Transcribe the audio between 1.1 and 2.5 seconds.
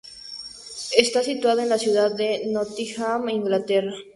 situado en la ciudad de